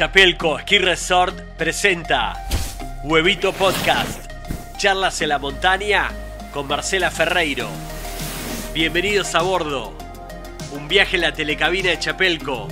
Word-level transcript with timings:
Chapelco 0.00 0.58
Ski 0.58 0.78
Resort 0.78 1.38
presenta 1.58 2.46
Huevito 3.04 3.52
Podcast. 3.52 4.32
Charlas 4.78 5.20
en 5.20 5.28
la 5.28 5.38
montaña 5.38 6.08
con 6.54 6.66
Marcela 6.66 7.10
Ferreiro. 7.10 7.68
Bienvenidos 8.72 9.34
a 9.34 9.42
bordo. 9.42 9.92
Un 10.72 10.88
viaje 10.88 11.16
en 11.16 11.20
la 11.20 11.34
telecabina 11.34 11.90
de 11.90 11.98
Chapelco, 11.98 12.68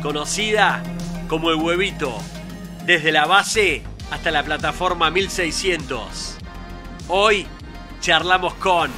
conocida 0.00 0.82
como 1.28 1.50
el 1.50 1.56
Huevito, 1.56 2.16
desde 2.86 3.12
la 3.12 3.26
base 3.26 3.82
hasta 4.10 4.30
la 4.30 4.42
plataforma 4.42 5.10
1600. 5.10 6.38
Hoy 7.08 7.46
charlamos 8.00 8.54
con 8.54 8.90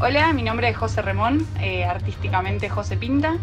Hola, 0.00 0.32
mi 0.32 0.42
nombre 0.42 0.70
es 0.70 0.76
José 0.78 1.02
Remón, 1.02 1.46
eh, 1.60 1.84
artísticamente 1.84 2.70
José 2.70 2.96
Pinta. 2.96 3.36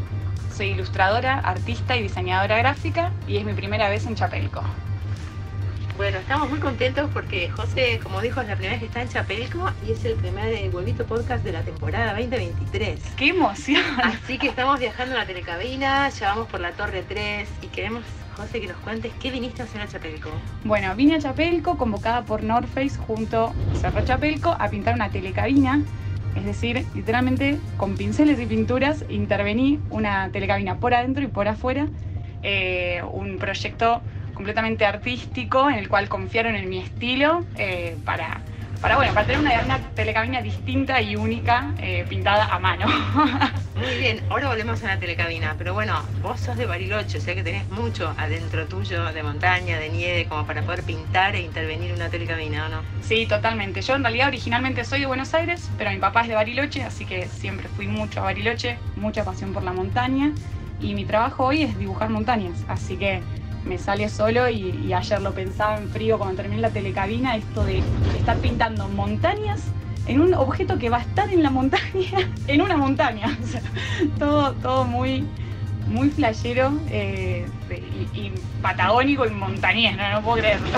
Soy 0.56 0.68
ilustradora, 0.68 1.40
artista 1.40 1.96
y 1.96 2.04
diseñadora 2.04 2.58
gráfica 2.58 3.12
y 3.28 3.38
es 3.38 3.46
mi 3.46 3.54
primera 3.54 3.90
vez 3.90 4.06
en 4.06 4.16
Chapelco. 4.16 4.64
Bueno, 5.98 6.20
estamos 6.20 6.48
muy 6.48 6.60
contentos 6.60 7.10
porque 7.12 7.50
José, 7.50 8.00
como 8.04 8.22
dijo, 8.22 8.40
es 8.40 8.48
la 8.48 8.54
primera 8.54 8.74
vez 8.74 8.82
que 8.82 8.86
está 8.86 9.02
en 9.02 9.10
Chapelco 9.10 9.72
y 9.88 9.94
es 9.94 10.06
el 10.06 10.14
primer 10.14 10.54
eh, 10.54 10.70
Huevito 10.72 11.08
Podcast 11.08 11.44
de 11.44 11.52
la 11.52 11.64
temporada 11.64 12.14
2023. 12.14 13.00
¡Qué 13.18 13.30
emoción! 13.30 13.82
Así 14.04 14.38
que 14.38 14.48
estamos 14.48 14.80
viajando 14.80 15.16
en 15.16 15.22
la 15.22 15.26
telecabina, 15.26 16.08
ya 16.10 16.30
vamos 16.30 16.50
por 16.50 16.60
la 16.60 16.72
Torre 16.74 17.02
3 17.02 17.50
y 17.64 17.68
queremos, 17.68 18.04
José, 18.36 18.62
que 18.62 18.68
nos 18.68 18.78
cuentes 18.78 19.12
qué 19.20 19.32
viniste 19.32 19.64
a 19.64 19.66
hacer 19.66 19.82
a 19.82 19.88
Chapelco. 19.88 20.30
Bueno, 20.64 20.96
vine 20.96 21.16
a 21.16 21.20
Chapelco 21.20 21.80
convocada 21.80 22.24
por 22.24 22.44
North 22.44 22.68
Face 22.68 22.96
junto 22.96 23.56
a 23.74 23.76
Cerro 23.80 24.06
Chapelco 24.06 24.56
a 24.60 24.70
pintar 24.70 24.94
una 24.94 25.10
telecabina. 25.10 25.82
Es 26.38 26.46
decir, 26.46 26.86
literalmente 26.94 27.58
con 27.78 27.96
pinceles 27.96 28.40
y 28.40 28.46
pinturas 28.46 29.04
intervení 29.10 29.80
una 29.90 30.30
telecabina 30.30 30.76
por 30.76 30.94
adentro 30.94 31.24
y 31.24 31.28
por 31.28 31.48
afuera. 31.48 31.88
Eh, 32.44 33.02
un 33.12 33.40
proyecto 33.40 34.02
completamente 34.36 34.86
artístico 34.86 35.68
en 35.68 35.76
el 35.76 35.90
cual 35.90 36.08
confiaron 36.08 36.56
en 36.56 36.70
mi 36.70 36.78
estilo 36.78 37.44
eh, 37.58 37.98
para, 38.06 38.42
para, 38.82 38.96
bueno, 38.96 39.14
para 39.14 39.26
tener 39.26 39.42
una, 39.42 39.64
una 39.64 39.80
telecabina 39.94 40.42
distinta 40.42 41.02
y 41.02 41.16
única 41.16 41.74
eh, 41.80 42.06
pintada 42.08 42.46
a 42.46 42.60
mano. 42.60 42.86
Muy 43.76 43.96
bien, 43.98 44.22
ahora 44.30 44.50
volvemos 44.50 44.84
a 44.84 44.88
la 44.88 45.00
telecabina, 45.00 45.56
pero 45.58 45.74
bueno, 45.74 46.02
vos 46.22 46.40
sos 46.40 46.58
de 46.58 46.66
Bariloche, 46.66 47.20
o 47.20 47.22
sea 47.22 47.36
que 47.36 47.44
tenés 47.44 47.70
mucho 47.70 48.14
adentro 48.18 48.66
tuyo 48.68 49.12
de 49.14 49.24
montaña, 49.24 49.80
de 49.80 49.90
nieve, 49.90 50.26
como 50.28 50.46
para 50.46 50.64
poder 50.64 50.84
pintar 50.84 51.36
e 51.36 51.42
intervenir 51.42 51.92
en 51.92 51.96
una 51.98 52.10
telecabina, 52.10 52.66
¿o 52.66 52.70
no? 52.70 52.82
Sí, 53.02 53.28
totalmente. 53.28 53.82
Yo 53.82 53.96
en 53.96 54.04
realidad 54.04 54.28
originalmente 54.30 54.84
soy 54.84 55.02
de 55.02 55.06
Buenos 55.06 55.34
Aires, 55.34 55.70
pero 55.78 55.92
mi 55.92 56.00
papá 56.00 56.22
es 56.22 56.28
de 56.28 56.36
Bariloche, 56.36 56.84
así 56.84 57.06
que 57.06 57.28
siempre 57.28 57.70
fui 57.70 57.88
mucho 57.88 58.22
a 58.22 58.24
Bariloche, 58.24 58.80
mucha 58.96 59.24
pasión 59.24 59.54
por 59.54 59.64
la 59.64 59.74
montaña 59.74 60.34
y 60.80 60.94
mi 60.94 61.06
trabajo 61.06 61.46
hoy 61.46 61.64
es 61.64 61.78
dibujar 61.78 62.10
montañas, 62.10 62.64
así 62.68 62.98
que 62.98 63.22
me 63.68 63.78
sale 63.78 64.10
solo 64.10 64.50
y, 64.50 64.94
ayer 64.94 65.22
lo 65.22 65.34
pensaba 65.34 65.78
en 65.78 65.90
frío 65.90 66.18
cuando 66.18 66.38
terminé 66.38 66.62
la 66.62 66.70
telecabina, 66.70 67.36
esto 67.36 67.64
de 67.64 67.84
estar 68.18 68.38
pintando 68.38 68.88
montañas 68.90 69.62
en 70.08 70.22
un 70.22 70.34
objeto 70.34 70.80
que 70.80 70.90
va 70.90 70.98
a 70.98 71.02
estar 71.02 71.30
en 71.30 71.44
la 71.44 71.50
montaña, 71.50 71.84
en 72.48 72.62
una 72.62 72.78
montaña. 72.78 73.38
Todo, 74.20 74.54
todo 74.54 74.86
muy, 74.86 75.26
muy 75.88 76.10
flashero 76.10 76.72
eh, 76.90 77.46
y, 78.14 78.20
y 78.20 78.34
patagónico 78.62 79.26
y 79.26 79.32
montañés, 79.32 79.98
no, 79.98 80.10
no 80.12 80.22
puedo 80.22 80.38
creerlo. 80.38 80.68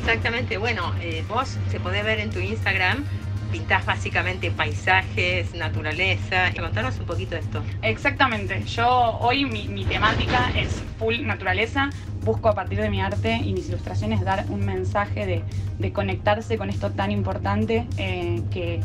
Exactamente, 0.00 0.58
bueno, 0.58 0.92
eh, 1.00 1.24
vos 1.28 1.56
se 1.70 1.78
podés 1.78 2.04
ver 2.04 2.18
en 2.18 2.30
tu 2.30 2.40
Instagram, 2.40 3.04
pintás 3.52 3.84
básicamente 3.84 4.50
paisajes, 4.50 5.54
naturaleza. 5.54 6.50
Contanos 6.58 6.98
un 6.98 7.06
poquito 7.06 7.34
de 7.34 7.42
esto. 7.42 7.62
Exactamente, 7.82 8.64
yo 8.64 9.18
hoy 9.20 9.44
mi, 9.44 9.84
temática 9.84 10.50
es 10.56 10.82
full 10.98 11.20
naturaleza. 11.22 11.90
Busco 12.24 12.48
a 12.48 12.54
partir 12.54 12.80
de 12.80 12.88
mi 12.88 13.00
arte 13.00 13.36
y 13.36 13.52
mis 13.52 13.68
ilustraciones 13.68 14.24
dar 14.24 14.46
un 14.48 14.64
mensaje 14.64 15.26
de, 15.26 15.44
de 15.78 15.92
conectarse 15.92 16.56
con 16.56 16.70
esto 16.70 16.90
tan 16.90 17.10
importante 17.10 17.86
eh, 17.98 18.42
que, 18.50 18.80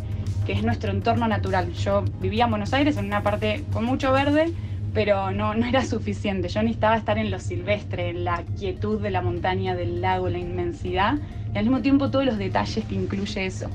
que 0.45 0.53
es 0.53 0.63
nuestro 0.63 0.91
entorno 0.91 1.27
natural. 1.27 1.71
Yo 1.73 2.03
vivía 2.19 2.45
en 2.45 2.49
Buenos 2.49 2.73
Aires 2.73 2.97
en 2.97 3.05
una 3.05 3.23
parte 3.23 3.63
con 3.71 3.85
mucho 3.85 4.11
verde, 4.11 4.51
pero 4.93 5.31
no, 5.31 5.53
no 5.53 5.65
era 5.65 5.85
suficiente. 5.85 6.49
Yo 6.49 6.61
necesitaba 6.61 6.97
estar 6.97 7.17
en 7.17 7.31
lo 7.31 7.39
silvestre, 7.39 8.09
en 8.09 8.25
la 8.25 8.43
quietud 8.57 8.99
de 8.99 9.11
la 9.11 9.21
montaña, 9.21 9.75
del 9.75 10.01
lago, 10.01 10.27
la 10.27 10.39
inmensidad 10.39 11.15
y 11.53 11.57
al 11.57 11.63
mismo 11.65 11.81
tiempo 11.81 12.09
todos 12.09 12.25
los 12.25 12.37
detalles 12.37 12.85
que 12.85 12.95
incluye 12.95 13.45
eso, 13.45 13.69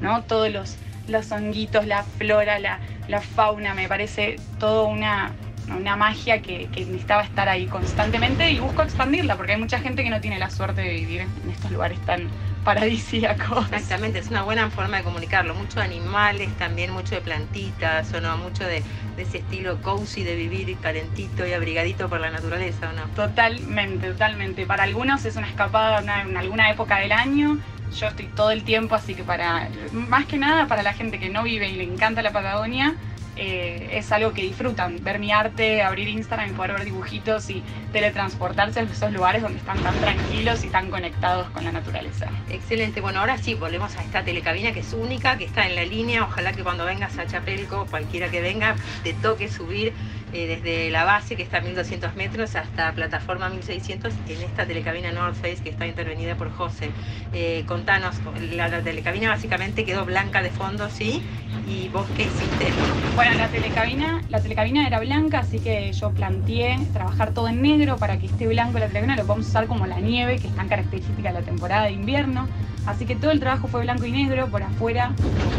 ¿no? 0.00 0.24
Todos 0.24 0.50
los, 0.50 0.78
los 1.06 1.30
honguitos, 1.32 1.86
la 1.86 2.04
flora, 2.04 2.58
la, 2.58 2.80
la 3.06 3.20
fauna, 3.20 3.74
me 3.74 3.88
parece 3.88 4.36
todo 4.58 4.86
una, 4.86 5.34
una 5.66 5.96
magia 5.96 6.40
que, 6.42 6.68
que 6.70 6.84
necesitaba 6.86 7.22
estar 7.22 7.48
ahí 7.48 7.66
constantemente 7.66 8.50
y 8.50 8.58
busco 8.58 8.82
expandirla 8.82 9.36
porque 9.36 9.52
hay 9.52 9.58
mucha 9.58 9.80
gente 9.80 10.02
que 10.02 10.10
no 10.10 10.20
tiene 10.20 10.38
la 10.38 10.50
suerte 10.50 10.82
de 10.82 10.90
vivir 10.90 11.20
en 11.20 11.50
estos 11.50 11.70
lugares 11.70 12.00
tan 12.04 12.28
paradisíacos. 12.64 13.66
Exactamente, 13.72 14.18
es 14.18 14.28
una 14.28 14.42
buena 14.42 14.70
forma 14.70 14.98
de 14.98 15.04
comunicarlo. 15.04 15.54
Mucho 15.54 15.80
de 15.80 15.86
animales, 15.86 16.54
también 16.58 16.92
mucho 16.92 17.14
de 17.14 17.20
plantitas, 17.20 18.12
o 18.12 18.20
no, 18.20 18.36
mucho 18.36 18.64
de, 18.64 18.82
de 19.16 19.22
ese 19.22 19.38
estilo 19.38 19.80
cozy 19.80 20.22
de 20.22 20.34
vivir 20.34 20.76
calentito 20.78 21.46
y 21.46 21.52
abrigadito 21.52 22.08
por 22.08 22.20
la 22.20 22.30
naturaleza, 22.30 22.90
¿o 22.90 22.92
no? 22.92 23.06
Totalmente, 23.14 24.10
totalmente. 24.10 24.66
Para 24.66 24.82
algunos 24.84 25.24
es 25.24 25.36
una 25.36 25.48
escapada 25.48 26.00
en 26.22 26.36
alguna 26.36 26.70
época 26.70 26.98
del 26.98 27.12
año. 27.12 27.58
Yo 27.96 28.06
estoy 28.08 28.26
todo 28.26 28.50
el 28.50 28.64
tiempo, 28.64 28.94
así 28.94 29.14
que 29.14 29.22
para, 29.22 29.68
más 29.92 30.26
que 30.26 30.38
nada 30.38 30.66
para 30.66 30.82
la 30.82 30.92
gente 30.92 31.18
que 31.18 31.30
no 31.30 31.42
vive 31.42 31.68
y 31.68 31.76
le 31.76 31.84
encanta 31.84 32.22
la 32.22 32.32
Patagonia, 32.32 32.94
eh, 33.40 33.90
es 33.92 34.10
algo 34.10 34.32
que 34.32 34.42
disfrutan. 34.42 35.02
Ver 35.02 35.20
mi 35.20 35.30
arte, 35.30 35.82
abrir 35.82 36.08
Instagram 36.08 36.50
y 36.50 36.52
poder 36.54 36.72
ver 36.72 36.84
dibujitos 36.84 37.48
y 37.50 37.62
teletransportarse 37.92 38.80
a 38.80 38.82
esos 38.82 39.12
lugares 39.12 39.42
donde 39.42 39.58
están 39.58 39.78
tan 39.78 39.94
tranquilos 40.00 40.64
y 40.64 40.68
tan 40.68 40.90
conectados 40.90 41.48
con 41.50 41.64
la 41.64 41.70
naturaleza. 41.70 42.26
Excelente, 42.50 43.00
bueno, 43.00 43.20
ahora 43.20 43.38
sí, 43.38 43.54
volvemos 43.54 43.96
a 43.96 44.02
esta 44.02 44.24
telecabina 44.24 44.72
que 44.72 44.80
es 44.80 44.92
única, 44.92 45.38
que 45.38 45.44
está 45.44 45.66
en 45.66 45.76
la 45.76 45.84
línea. 45.84 46.24
Ojalá 46.24 46.52
que 46.52 46.64
cuando 46.64 46.84
vengas 46.84 47.16
a 47.18 47.26
Chapelco, 47.26 47.86
cualquiera 47.86 48.28
que 48.28 48.40
venga, 48.40 48.74
te 49.04 49.14
toque 49.14 49.48
subir 49.48 49.92
eh, 50.32 50.46
desde 50.46 50.90
la 50.90 51.04
base, 51.04 51.36
que 51.36 51.42
está 51.42 51.58
a 51.58 51.60
1200 51.60 52.14
metros, 52.16 52.54
hasta 52.56 52.92
plataforma 52.92 53.48
1600, 53.48 54.12
en 54.28 54.42
esta 54.42 54.66
telecabina 54.66 55.10
North 55.12 55.36
Face 55.36 55.62
que 55.62 55.70
está 55.70 55.86
intervenida 55.86 56.36
por 56.36 56.50
José. 56.52 56.90
Eh, 57.32 57.64
contanos, 57.66 58.16
la, 58.52 58.82
telecabina 58.82 59.30
básicamente 59.30 59.84
quedó 59.84 60.04
blanca 60.04 60.42
de 60.42 60.50
fondo, 60.50 60.90
¿sí? 60.90 61.22
¿Y 61.66 61.88
vos 61.88 62.06
qué 62.16 62.24
hiciste? 62.24 62.66
Bueno, 63.14 63.34
la 63.36 63.48
telecabina, 63.48 64.22
la 64.28 64.40
telecabina 64.40 64.86
era 64.86 65.00
blanca, 65.00 65.40
así 65.40 65.58
que 65.58 65.92
yo 65.92 66.10
planteé 66.10 66.78
trabajar 66.92 67.32
todo 67.32 67.48
en 67.48 67.62
negro 67.62 67.96
para 67.96 68.18
que 68.18 68.26
esté 68.26 68.46
blanco 68.46 68.78
la 68.78 68.86
telecabina 68.86 69.16
lo 69.16 69.22
podamos 69.22 69.48
usar 69.48 69.66
como 69.66 69.86
la 69.86 69.98
nieve, 69.98 70.38
que 70.38 70.48
es 70.48 70.54
tan 70.54 70.68
característica 70.68 71.28
de 71.28 71.34
la 71.40 71.42
temporada 71.44 71.84
de 71.84 71.92
invierno. 71.92 72.48
Así 72.88 73.04
que 73.04 73.16
todo 73.16 73.30
el 73.32 73.38
trabajo 73.38 73.68
fue 73.68 73.82
blanco 73.82 74.06
y 74.06 74.12
negro, 74.12 74.46
por 74.48 74.62
afuera 74.62 75.12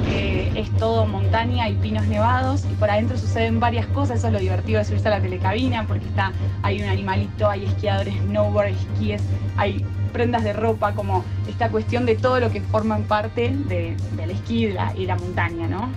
eh, 0.07 0.51
es 0.55 0.69
todo 0.71 1.05
montaña 1.05 1.69
y 1.69 1.75
pinos 1.75 2.07
nevados, 2.07 2.63
y 2.65 2.73
por 2.73 2.89
adentro 2.89 3.17
suceden 3.17 3.59
varias 3.59 3.85
cosas, 3.87 4.17
eso 4.17 4.27
es 4.27 4.33
lo 4.33 4.39
divertido 4.39 4.79
de 4.79 4.85
subirse 4.85 5.07
a 5.09 5.11
la 5.11 5.21
telecabina, 5.21 5.85
porque 5.85 6.05
está, 6.07 6.31
hay 6.63 6.81
un 6.81 6.89
animalito, 6.89 7.47
hay 7.47 7.65
esquiadores, 7.65 8.15
snowboard, 8.15 8.69
esquíes, 8.69 9.21
hay 9.57 9.85
prendas 10.11 10.43
de 10.43 10.53
ropa, 10.53 10.93
como 10.93 11.23
esta 11.47 11.69
cuestión 11.69 12.07
de 12.07 12.15
todo 12.15 12.39
lo 12.39 12.49
que 12.49 12.61
forman 12.61 13.03
parte 13.03 13.55
de- 13.55 13.95
del 14.13 14.31
esquí 14.31 14.65
y 14.65 14.71
la, 14.71 14.91
y 14.97 15.05
la 15.05 15.15
montaña, 15.15 15.67
¿no? 15.67 15.87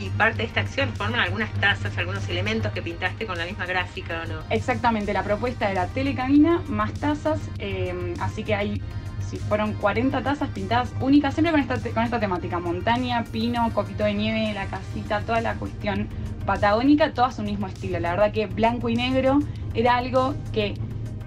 Y 0.00 0.08
parte 0.10 0.38
de 0.38 0.44
esta 0.44 0.62
acción 0.62 0.88
forman 0.94 1.20
algunas 1.20 1.50
tazas, 1.54 1.96
algunos 1.96 2.28
elementos 2.28 2.72
que 2.72 2.82
pintaste 2.82 3.24
con 3.24 3.38
la 3.38 3.44
misma 3.46 3.64
gráfica, 3.66 4.22
¿o 4.24 4.28
no? 4.32 4.40
Exactamente, 4.50 5.12
la 5.12 5.22
propuesta 5.22 5.70
era 5.70 5.86
telecabina 5.86 6.60
más 6.66 6.92
tazas, 6.94 7.38
eh, 7.60 8.14
así 8.18 8.42
que 8.42 8.56
hay, 8.56 8.82
si 9.28 9.36
fueron 9.36 9.72
40 9.74 10.22
tazas 10.22 10.48
pintadas 10.50 10.92
únicas, 11.00 11.34
siempre 11.34 11.52
con 11.52 11.60
esta, 11.60 11.78
con 11.90 12.04
esta 12.04 12.20
temática, 12.20 12.58
montaña, 12.58 13.24
pino, 13.24 13.70
copito 13.74 14.04
de 14.04 14.14
nieve, 14.14 14.52
la 14.54 14.66
casita, 14.66 15.20
toda 15.20 15.40
la 15.40 15.54
cuestión 15.54 16.08
patagónica, 16.44 17.12
todas 17.12 17.38
un 17.38 17.46
mismo 17.46 17.66
estilo. 17.66 17.98
La 17.98 18.10
verdad 18.10 18.32
que 18.32 18.46
blanco 18.46 18.88
y 18.88 18.94
negro 18.94 19.40
era 19.74 19.96
algo 19.96 20.34
que 20.52 20.74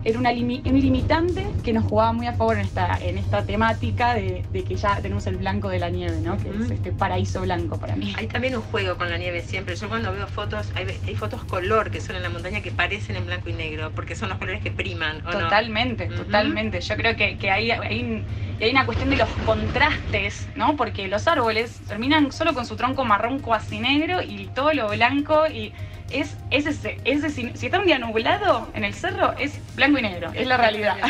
era 0.04 0.18
una 0.20 0.32
limi- 0.32 0.62
un 0.66 0.80
limitante 0.80 1.46
que 1.64 1.74
nos 1.74 1.84
jugaba 1.86 2.14
muy 2.14 2.28
a 2.28 2.34
favor 2.34 2.58
en 2.58 2.66
esta, 2.66 2.98
en 3.02 3.18
esta 3.18 3.46
temática 3.46 4.14
de, 4.16 4.46
de 4.52 4.64
que 4.64 4.76
ya 4.76 5.02
tenemos 5.02 5.28
el 5.28 5.38
blanco 5.38 5.70
de 5.70 5.80
la 5.80 5.90
nieve, 5.90 6.22
¿no? 6.22 6.38
Que 6.38 6.50
es 6.50 6.72
este 6.72 6.92
paraíso 6.92 7.42
blanco 7.42 7.78
para 7.80 7.96
mí. 7.96 8.14
Hay 8.18 8.28
también 8.28 8.56
un 8.56 8.62
juego 8.62 8.98
con 8.98 9.10
la 9.10 9.18
nieve 9.18 9.42
siempre. 9.42 9.76
Yo 9.76 9.90
cuando 9.90 10.14
veo 10.14 10.28
fotos, 10.28 10.72
hay, 10.76 10.86
hay 11.06 11.16
fotos 11.16 11.44
color 11.46 11.92
que 11.92 12.00
son 12.02 12.16
en 12.16 12.24
la 12.24 12.30
montaña 12.30 12.62
que 12.62 12.72
parecen 12.72 13.16
en 13.18 13.26
blanco 13.26 13.50
y 13.50 13.54
negro, 13.54 13.92
porque 13.94 14.16
son 14.16 14.30
los 14.30 14.38
colores 14.38 14.62
que 14.62 14.72
priman, 14.72 15.18
¿o 15.26 15.32
no? 15.32 15.40
Totalmente, 15.40 16.08
totalmente. 16.08 16.82
Yo 16.82 16.96
creo 16.96 17.16
que, 17.16 17.38
que 17.38 17.52
hay, 17.52 17.72
hay 17.72 18.26
una 18.72 18.86
cuestión 18.86 19.10
de 19.10 19.18
los 19.18 19.30
contrastes, 19.38 20.50
¿no? 20.56 20.76
Porque 20.76 21.08
los 21.08 21.28
árboles 21.28 21.82
terminan 21.88 22.32
solo 22.32 22.54
con 22.54 22.66
su 22.66 22.76
tronco 22.76 23.06
marrón 23.06 23.40
cuasi 23.40 23.80
negro 23.80 24.22
y 24.22 24.48
todo 24.48 24.74
lo 24.74 24.90
blanco 24.90 25.48
y 25.48 25.74
es, 26.12 26.36
es 26.50 26.66
ese, 26.66 26.98
ese 27.06 27.30
si, 27.30 27.52
si 27.56 27.66
está 27.68 27.80
un 27.80 27.86
día 27.86 28.00
nublado 28.00 28.70
en 28.74 28.84
el 28.84 28.94
cerro 28.94 29.34
es 29.38 29.60
blanco 29.76 30.00
y 30.00 30.04
negro, 30.04 30.32
es 30.34 30.48
la 30.48 30.58
realidad. 30.58 30.98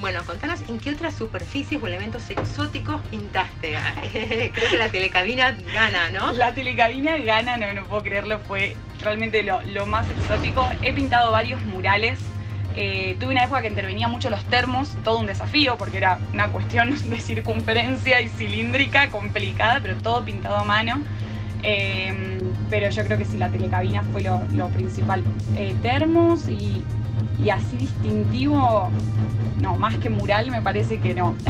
Bueno, 0.00 0.24
contanos 0.24 0.62
en 0.66 0.80
qué 0.80 0.92
otras 0.92 1.14
superficies 1.14 1.82
o 1.82 1.86
elementos 1.86 2.30
exóticos 2.30 3.02
pintaste. 3.10 3.76
Creo 4.54 4.70
que 4.70 4.78
la 4.78 4.88
telecabina 4.88 5.54
gana, 5.74 6.08
¿no? 6.10 6.32
La 6.32 6.54
telecabina 6.54 7.18
gana, 7.18 7.58
no, 7.58 7.70
no 7.74 7.84
puedo 7.84 8.02
creerlo, 8.02 8.38
fue 8.38 8.76
realmente 9.02 9.42
lo, 9.42 9.60
lo 9.60 9.84
más 9.84 10.08
exótico. 10.08 10.66
He 10.80 10.94
pintado 10.94 11.30
varios 11.32 11.60
murales. 11.66 12.18
Eh, 12.76 13.16
tuve 13.20 13.32
una 13.32 13.44
época 13.44 13.60
que 13.60 13.68
intervenía 13.68 14.08
mucho 14.08 14.30
los 14.30 14.42
termos, 14.44 14.96
todo 15.04 15.18
un 15.18 15.26
desafío 15.26 15.76
porque 15.76 15.98
era 15.98 16.18
una 16.32 16.48
cuestión 16.48 16.96
de 17.10 17.20
circunferencia 17.20 18.22
y 18.22 18.30
cilíndrica 18.30 19.10
complicada, 19.10 19.80
pero 19.82 19.96
todo 19.96 20.24
pintado 20.24 20.56
a 20.56 20.64
mano. 20.64 21.02
Eh, 21.62 22.40
pero 22.68 22.90
yo 22.90 23.04
creo 23.04 23.18
que 23.18 23.24
sí, 23.24 23.36
la 23.36 23.50
telecabina 23.50 24.02
fue 24.12 24.22
lo, 24.22 24.42
lo 24.52 24.68
principal. 24.68 25.22
Eh, 25.56 25.74
termos 25.82 26.48
y, 26.48 26.84
y 27.42 27.50
así 27.50 27.76
distintivo, 27.76 28.90
no, 29.60 29.76
más 29.76 29.96
que 29.96 30.10
mural 30.10 30.50
me 30.50 30.62
parece 30.62 30.98
que 31.00 31.14
no. 31.14 31.34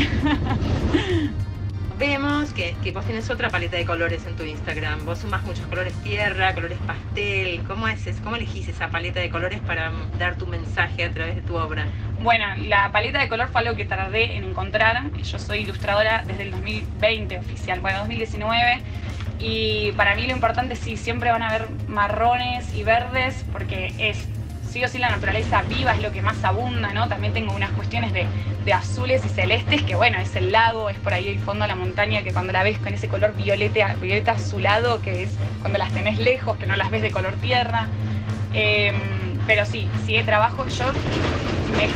Vemos 2.01 2.55
que, 2.55 2.75
que, 2.83 2.93
vos 2.93 3.05
tenés 3.05 3.29
otra 3.29 3.51
paleta 3.51 3.77
de 3.77 3.85
colores 3.85 4.25
en 4.27 4.35
tu 4.35 4.43
Instagram. 4.43 5.05
Vos 5.05 5.19
sumás 5.19 5.43
muchos 5.45 5.67
colores 5.67 5.93
tierra, 6.03 6.55
colores 6.55 6.79
pastel. 6.87 7.63
¿Cómo, 7.69 7.89
es, 7.89 8.03
cómo 8.25 8.37
elegís 8.37 8.69
esa 8.69 8.89
paleta 8.89 9.21
de 9.21 9.29
colores 9.29 9.61
para 9.61 9.93
dar 10.19 10.37
tu 10.37 10.47
mensaje 10.47 11.05
a 11.05 11.13
través 11.13 11.37
de 11.37 11.43
tu 11.43 11.57
obra? 11.57 11.87
Bueno, 12.23 12.47
la 12.57 12.91
paleta 12.91 13.19
de 13.19 13.29
color 13.29 13.49
fue 13.49 13.61
algo 13.61 13.77
que 13.77 13.85
tardé 13.85 14.37
en 14.39 14.45
encontrar. 14.45 15.11
Yo 15.23 15.39
soy 15.39 15.59
ilustradora 15.59 16.25
desde 16.27 16.45
el 16.45 16.53
2020 16.53 17.39
oficial, 17.39 17.81
bueno, 17.81 17.99
2019. 17.99 18.81
Y 19.41 19.93
para 19.93 20.15
mí 20.15 20.27
lo 20.27 20.33
importante 20.33 20.77
sí, 20.77 20.97
siempre 20.97 21.31
van 21.33 21.43
a 21.43 21.49
haber 21.49 21.69
marrones 21.89 22.75
y 22.75 22.83
verdes 22.83 23.45
porque 23.53 23.93
es 23.99 24.29
sí 24.71 24.85
o 24.85 24.89
sí 24.89 24.99
la 24.99 25.11
naturaleza 25.11 25.63
viva 25.63 25.93
es 25.93 26.01
lo 26.01 26.13
que 26.13 26.23
más 26.23 26.45
abunda, 26.45 26.93
¿no? 26.93 27.09
También 27.09 27.33
tengo 27.33 27.53
unas 27.53 27.71
cuestiones 27.73 28.13
de, 28.13 28.27
de, 28.65 28.73
azules 28.73 29.25
y 29.25 29.29
celestes, 29.29 29.83
que 29.83 29.97
bueno, 29.97 30.19
es 30.19 30.37
el 30.37 30.53
lago, 30.53 30.91
es 30.91 30.97
por 30.99 31.13
ahí 31.13 31.29
el 31.29 31.41
fondo 31.41 31.65
de 31.65 31.69
la 31.69 31.75
montaña, 31.75 32.23
que 32.23 32.33
cuando 32.33 32.53
la 32.53 32.63
ves 32.63 32.79
con 32.79 32.95
ese 32.95 33.09
color 33.09 33.35
violeta, 33.35 33.95
violeta 34.01 34.33
azulado, 34.33 35.03
que 35.03 35.25
es 35.25 35.31
cuando 35.61 35.79
las 35.79 35.91
tenés 35.93 36.19
lejos, 36.19 36.57
que 36.57 36.67
no 36.67 36.77
las 36.77 36.91
ves 36.91 37.03
de 37.03 37.11
color 37.11 37.35
tierra. 37.35 37.89
Eh, 38.55 38.93
pero 39.47 39.65
sí, 39.67 39.89
sí 40.07 40.17
trabajo, 40.25 40.67
yo 40.69 40.85
me 41.77 41.89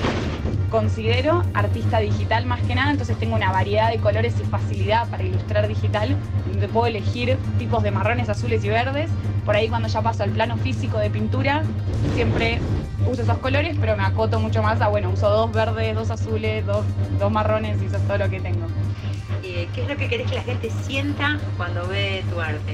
considero 0.74 1.44
artista 1.54 2.00
digital 2.00 2.46
más 2.46 2.60
que 2.62 2.74
nada, 2.74 2.90
entonces 2.90 3.16
tengo 3.16 3.36
una 3.36 3.52
variedad 3.52 3.92
de 3.92 3.98
colores 3.98 4.34
y 4.40 4.44
facilidad 4.44 5.08
para 5.08 5.22
ilustrar 5.22 5.68
digital, 5.68 6.16
donde 6.50 6.66
puedo 6.66 6.88
elegir 6.88 7.38
tipos 7.58 7.84
de 7.84 7.92
marrones, 7.92 8.28
azules 8.28 8.64
y 8.64 8.70
verdes. 8.70 9.08
Por 9.44 9.54
ahí 9.54 9.68
cuando 9.68 9.86
ya 9.86 10.02
paso 10.02 10.24
al 10.24 10.30
plano 10.30 10.56
físico 10.56 10.98
de 10.98 11.10
pintura, 11.10 11.62
siempre 12.14 12.58
uso 13.08 13.22
esos 13.22 13.38
colores, 13.38 13.76
pero 13.80 13.96
me 13.96 14.02
acoto 14.02 14.40
mucho 14.40 14.64
más 14.64 14.80
a, 14.80 14.88
bueno, 14.88 15.10
uso 15.10 15.30
dos 15.30 15.52
verdes, 15.52 15.94
dos 15.94 16.10
azules, 16.10 16.66
dos, 16.66 16.84
dos 17.20 17.30
marrones 17.30 17.80
y 17.80 17.86
eso 17.86 17.96
es 17.96 18.02
todo 18.08 18.18
lo 18.18 18.28
que 18.28 18.40
tengo. 18.40 18.66
¿Qué 19.42 19.68
es 19.80 19.88
lo 19.88 19.96
que 19.96 20.08
querés 20.08 20.28
que 20.28 20.34
la 20.34 20.42
gente 20.42 20.70
sienta 20.82 21.38
cuando 21.56 21.86
ve 21.86 22.24
tu 22.28 22.40
arte? 22.40 22.72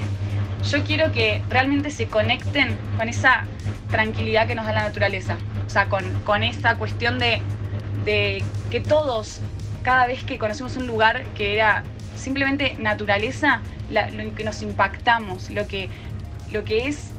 Yo 0.71 0.83
quiero 0.85 1.13
que 1.13 1.43
realmente 1.51 1.91
se 1.91 2.07
conecten 2.07 2.79
con 2.97 3.11
esa 3.11 3.45
tranquilidad 3.91 4.47
que 4.47 4.55
nos 4.55 4.65
da 4.65 4.73
la 4.73 4.85
naturaleza, 4.85 5.37
o 5.67 5.69
sea, 5.69 5.91
con, 5.91 6.03
con 6.25 6.43
esta 6.43 6.77
cuestión 6.77 7.19
de 7.19 7.43
de 8.05 8.43
que 8.71 8.81
todos, 8.81 9.41
cada 9.83 10.07
vez 10.07 10.25
que 10.25 10.39
conocemos 10.39 10.77
un 10.77 10.87
lugar 10.87 11.25
que 11.35 11.55
era 11.55 11.85
simplemente 12.17 12.77
naturaleza, 12.79 13.61
lo 13.91 14.35
que 14.35 14.45
nos 14.45 14.63
impactamos, 14.63 15.51
lo 15.51 15.67
que, 15.67 15.89
lo 16.53 16.65
que 16.65 16.87
es 16.87 17.11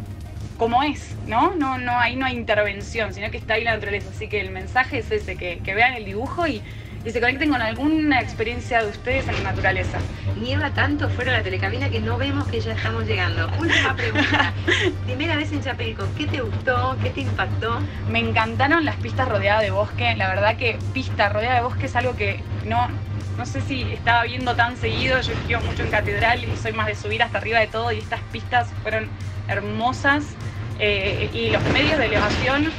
como 0.57 0.83
es, 0.83 1.15
¿no? 1.25 1.56
No, 1.56 1.77
no, 1.77 1.97
ahí 1.97 2.15
no 2.15 2.25
hay 2.25 2.35
intervención, 2.35 3.13
sino 3.13 3.31
que 3.31 3.38
está 3.38 3.56
ahí 3.56 3.63
la 3.63 3.73
naturaleza. 3.73 4.09
Así 4.12 4.27
que 4.27 4.39
el 4.39 4.51
mensaje 4.51 5.00
es 5.00 5.12
ese, 5.12 5.35
que, 5.35 5.59
que 5.59 5.73
vean 5.73 5.95
el 5.95 6.06
dibujo 6.06 6.47
y, 6.47 6.62
y 7.03 7.09
se 7.09 7.19
conecten 7.19 7.50
con 7.50 7.62
alguna 7.62 8.21
experiencia 8.21 8.83
de 8.83 8.89
ustedes 8.89 9.27
en 9.27 9.36
la 9.36 9.51
naturaleza. 9.51 9.98
Nieva 10.39 10.71
tanto 10.71 11.09
fuera 11.09 11.31
de 11.31 11.38
la 11.39 11.44
telecabina 11.44 11.89
que 11.89 12.00
no 12.00 12.18
vemos 12.18 12.48
que 12.48 12.62
ya 12.62 12.74
estamos 12.74 13.06
llegando. 13.06 13.50
Última 13.59 13.95
pregunta. 13.95 14.53
Primera 15.06 15.36
vez 15.36 15.51
en 15.51 15.63
Chapelco, 15.63 16.06
¿qué 16.18 16.27
te 16.27 16.42
gustó? 16.42 16.95
¿Qué 17.01 17.09
te 17.09 17.21
impactó? 17.21 17.80
Me 18.09 18.19
encantaron 18.19 18.86
las 18.86 18.95
pistas 18.98 19.27
rodeadas 19.27 19.63
de 19.63 19.71
bosque. 19.71 20.15
La 20.15 20.27
verdad 20.30 20.57
que 20.57 20.77
pista 20.94 21.30
rodeada 21.30 21.56
de 21.56 21.62
bosque 21.62 21.88
es 21.88 21.95
algo 21.95 22.15
que 22.15 22.39
no, 22.65 22.88
no 23.38 23.45
sé 23.45 23.62
si 23.62 23.81
estaba 23.81 24.24
viendo 24.24 24.56
tan 24.56 24.77
seguido. 24.77 25.19
Yo 25.21 25.33
esquivo 25.33 25.62
mucho 25.62 25.83
en 25.83 25.89
catedral 25.89 26.44
y 26.44 26.56
soy 26.57 26.74
más 26.74 26.88
de 26.88 26.95
subir 26.95 27.24
hasta 27.24 27.39
arriba 27.39 27.59
de 27.59 27.68
todo 27.68 27.92
y 27.92 27.98
estas 27.98 28.21
pistas 28.31 28.69
fueron 28.83 29.09
hermosas. 29.48 30.25
Eh, 30.80 31.30
y 31.33 31.51
los 31.51 31.63
medios 31.65 32.00
de 32.00 32.07
elevación 32.07 32.71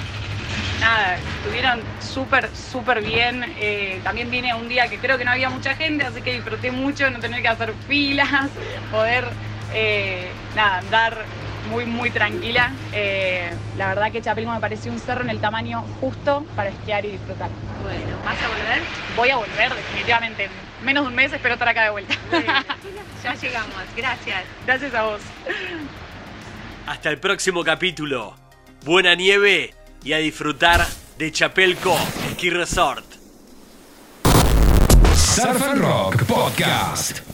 nada, 0.83 1.17
estuvieron 1.39 1.81
súper, 2.01 2.51
súper 2.55 3.03
bien. 3.03 3.45
Eh, 3.59 4.01
también 4.03 4.31
vine 4.31 4.53
un 4.55 4.69
día 4.69 4.89
que 4.89 4.99
creo 4.99 5.17
que 5.17 5.25
no 5.25 5.31
había 5.31 5.49
mucha 5.49 5.75
gente, 5.75 6.05
así 6.05 6.21
que 6.21 6.35
disfruté 6.35 6.71
mucho 6.71 7.09
no 7.11 7.21
tener 7.21 7.41
que 7.41 7.49
hacer 7.49 7.73
filas, 7.89 8.51
poder, 8.91 9.25
eh, 9.73 10.29
nada, 10.55 10.79
andar 10.79 11.25
muy, 11.71 11.87
muy 11.87 12.11
tranquila. 12.11 12.73
Eh, 12.93 13.51
la 13.79 13.89
verdad 13.89 14.11
que 14.11 14.21
Chapelco 14.21 14.53
me 14.53 14.61
pareció 14.61 14.93
un 14.93 14.99
cerro 14.99 15.23
en 15.23 15.31
el 15.31 15.41
tamaño 15.41 15.83
justo 16.01 16.45
para 16.57 16.71
esquiar 16.71 17.05
y 17.05 17.13
disfrutar. 17.13 17.49
Bueno, 17.83 18.17
¿vas 18.25 18.43
a 18.43 18.49
volver? 18.49 18.83
Voy 19.17 19.31
a 19.31 19.37
volver, 19.37 19.75
definitivamente. 19.75 20.45
En 20.45 20.85
menos 20.85 21.05
de 21.05 21.09
un 21.11 21.15
mes 21.15 21.33
espero 21.33 21.55
estar 21.55 21.69
acá 21.69 21.85
de 21.85 21.91
vuelta. 21.91 22.15
ya 23.23 23.35
llegamos, 23.35 23.77
gracias. 23.97 24.43
Gracias 24.67 24.95
a 24.95 25.03
vos. 25.05 25.21
Hasta 26.87 27.11
el 27.11 27.19
próximo 27.19 27.63
capítulo. 27.63 28.35
Buena 28.85 29.15
nieve 29.15 29.73
y 30.05 30.13
a 30.13 30.19
disfrutar 30.19 30.87
de 31.19 31.33
Chapelco 31.33 31.97
Ski 32.33 32.51
Resort. 32.51 33.05
Surf 35.15 35.63
and 35.63 35.81
Rock 35.81 36.25
Podcast. 36.25 37.32